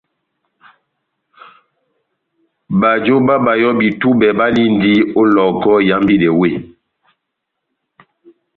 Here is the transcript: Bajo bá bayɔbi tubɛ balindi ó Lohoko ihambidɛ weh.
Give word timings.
Bajo 2.79 3.15
bá 3.27 3.35
bayɔbi 3.45 3.87
tubɛ 3.99 4.27
balindi 4.39 4.93
ó 5.19 5.21
Lohoko 5.33 5.71
ihambidɛ 5.87 6.29
weh. 6.39 6.55